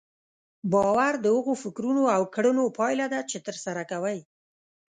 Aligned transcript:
باور 0.71 1.13
د 1.19 1.25
هغو 1.35 1.53
فکرونو 1.63 2.03
او 2.15 2.21
کړنو 2.35 2.65
پايله 2.77 3.05
ده 3.13 3.19
چې 3.29 3.37
ترسره 3.47 3.83
کوئ. 3.91 4.19